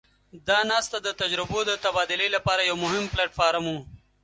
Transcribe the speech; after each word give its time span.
دا 0.47 0.59
ناسته 0.71 0.97
د 1.01 1.07
تجربو 1.21 1.59
د 1.65 1.71
تبادلې 1.83 2.27
لپاره 2.35 2.61
یو 2.69 2.75
مهم 2.85 3.05
پلټ 3.13 3.31
فارم 3.39 3.65
وو. 3.73 3.79